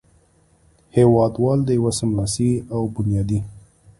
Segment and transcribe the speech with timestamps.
[0.95, 3.39] هېوادوال د یوه سملاسي او بنیادي